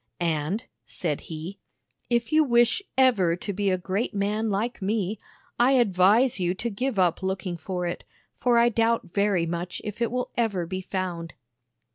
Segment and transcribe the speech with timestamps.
[0.19, 1.59] "And," said he,"
[2.09, 5.19] if you wish ever to be a great man like me,
[5.59, 8.03] I advise you to give up looking for it,
[8.33, 11.35] for I doubt very much if it will ever be found."